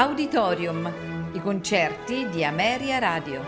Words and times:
Auditorium, 0.00 0.86
i 1.32 1.40
concerti 1.40 2.28
di 2.28 2.44
Ameria 2.44 3.00
Radio. 3.00 3.42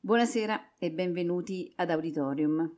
Buonasera 0.00 0.76
e 0.76 0.90
benvenuti 0.90 1.72
ad 1.76 1.88
Auditorium. 1.88 2.70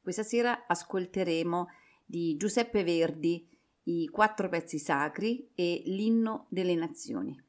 Questa 0.00 0.22
sera 0.22 0.66
ascolteremo 0.68 1.66
di 2.04 2.36
Giuseppe 2.36 2.84
Verdi 2.84 3.54
i 3.88 4.08
quattro 4.08 4.48
pezzi 4.48 4.78
sacri 4.78 5.50
e 5.54 5.82
l'inno 5.86 6.46
delle 6.48 6.74
nazioni. 6.74 7.40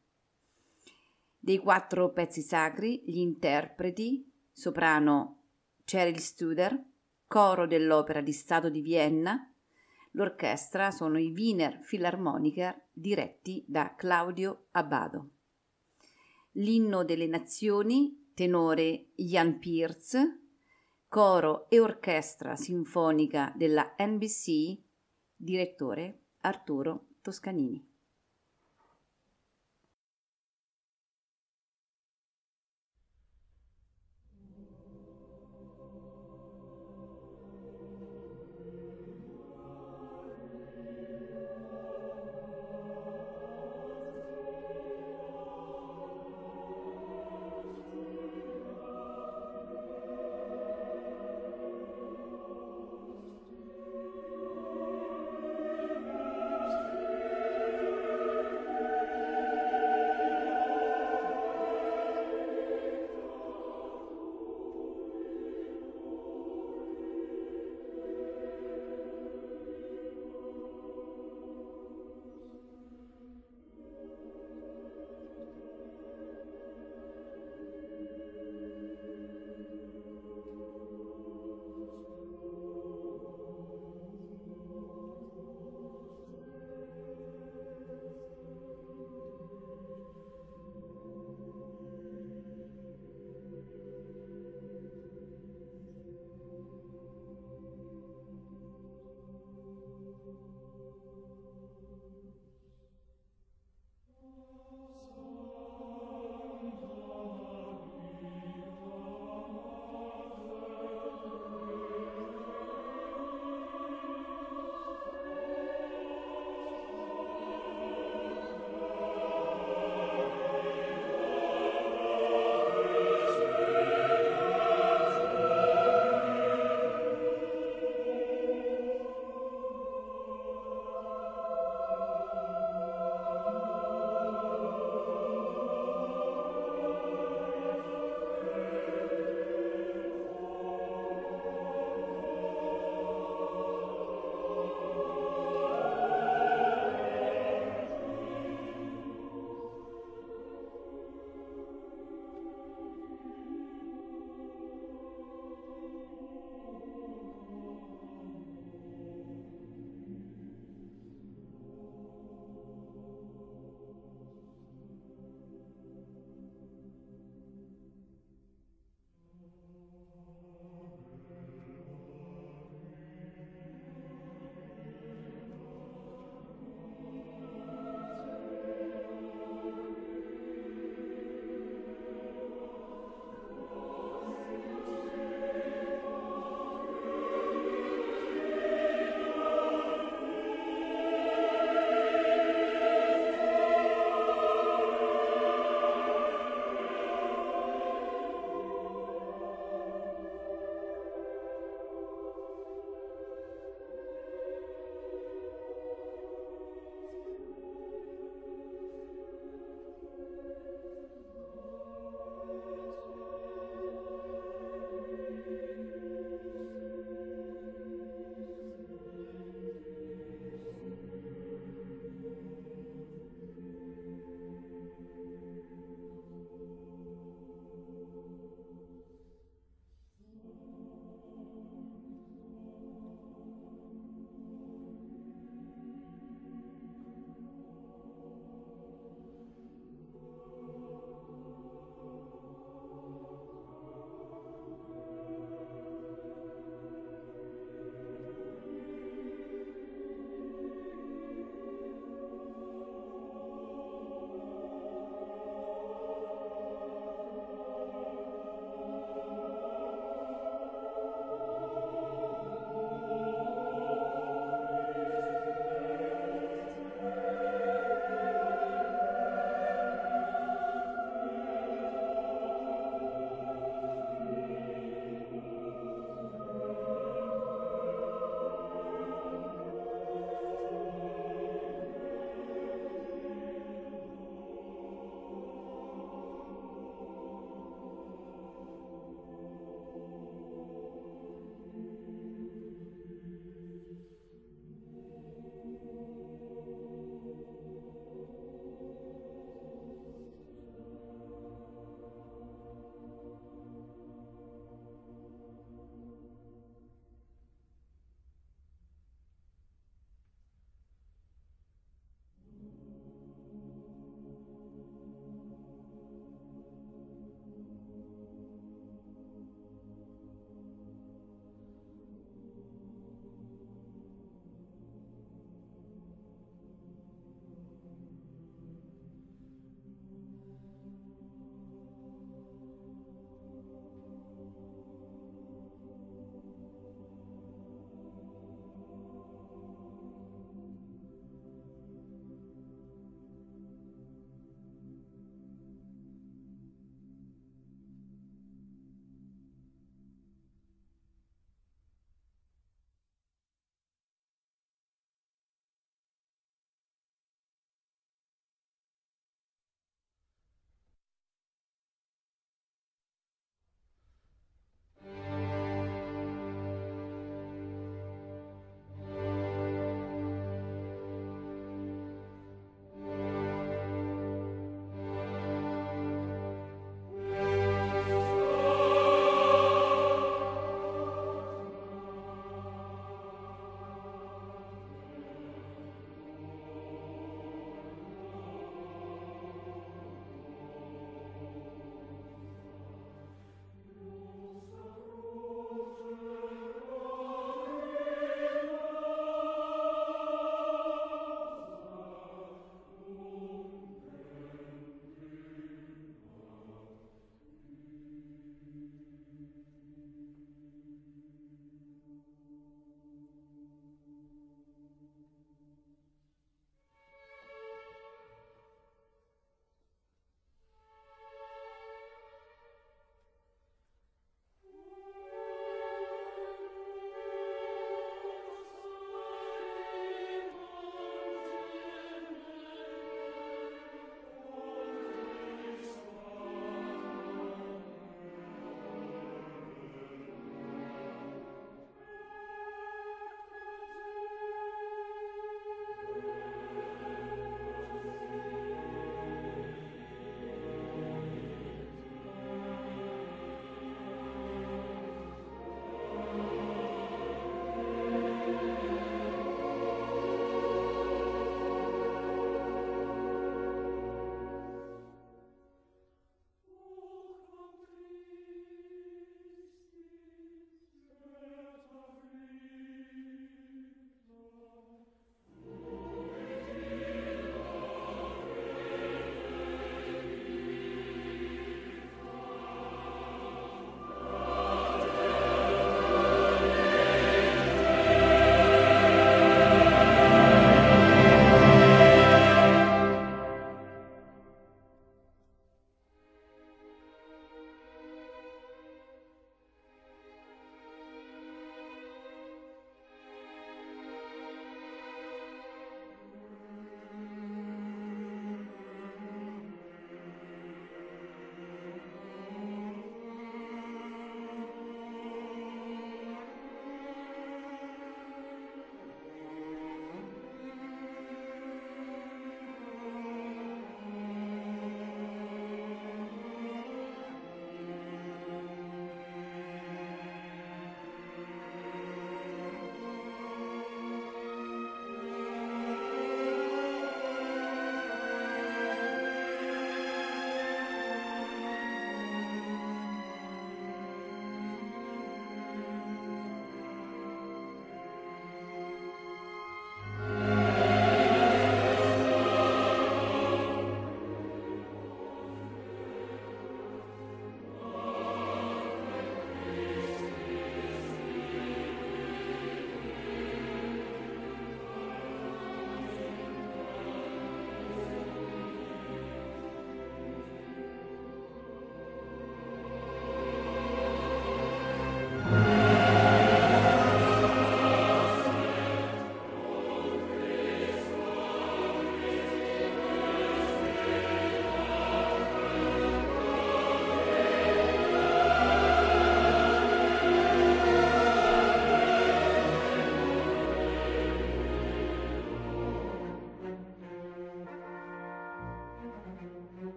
Dei 1.40 1.58
quattro 1.58 2.12
pezzi 2.12 2.42
sacri, 2.42 3.02
gli 3.06 3.18
interpreti, 3.18 4.32
soprano 4.52 5.46
Cheryl 5.84 6.20
Studer, 6.20 6.80
coro 7.26 7.66
dell'Opera 7.66 8.22
di 8.22 8.34
Stato 8.34 8.70
di 8.70 8.82
Vienna, 8.82 9.52
l'orchestra 10.12 10.92
sono 10.92 11.18
i 11.18 11.32
Wiener 11.32 11.80
Philharmoniker 11.80 12.90
diretti 12.92 13.64
da 13.68 13.96
Claudio 13.96 14.68
Abbado. 14.72 15.30
L'inno 16.54 17.04
delle 17.04 17.28
nazioni 17.28 18.32
tenore 18.36 19.08
Jan 19.16 19.58
Pierce, 19.58 20.42
coro 21.08 21.68
e 21.70 21.80
orchestra 21.80 22.56
sinfonica 22.56 23.52
della 23.56 23.96
NBC, 23.98 24.78
direttore 25.36 26.22
Arturo 26.48 27.08
Toscanini. 27.22 27.97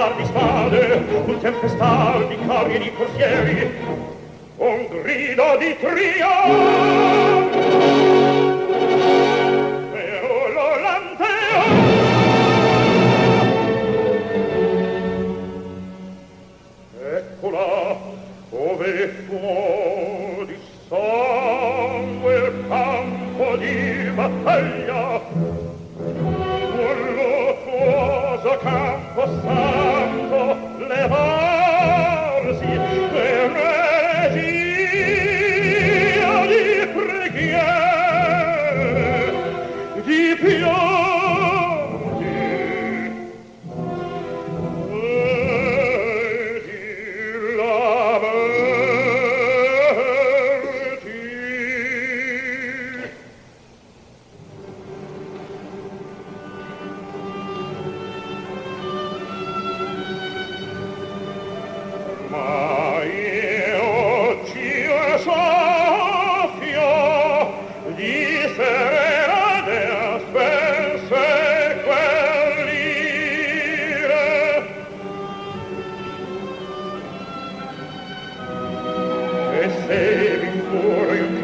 star 0.00 0.16
di 0.16 0.24
spade, 0.24 1.04
un 1.26 1.38
tempestar 1.40 2.26
di 2.28 2.38
carri 2.46 2.74
e 2.74 2.78
di 2.78 2.92
corsieri, 2.94 3.70
un 4.56 4.86
grido 5.02 5.56
di 5.58 5.76
trionfo 5.78 6.69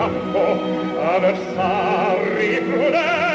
campo 0.07 0.59
avversari 1.00 2.62
crudeli 2.64 3.26